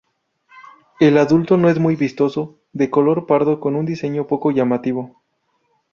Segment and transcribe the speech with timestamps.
[0.99, 5.21] El adulto no es muy vistoso, de color pardo con un diseño poco llamativo.